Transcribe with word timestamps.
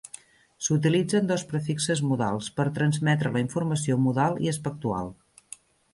S"utilitzen 0.67 1.27
dos 1.31 1.43
prefixes 1.51 2.01
modals 2.13 2.49
per 2.61 2.67
transmetre 2.79 3.33
la 3.37 3.45
informació 3.45 3.99
modal 4.07 4.45
i 4.47 4.51
aspectual. 4.57 5.13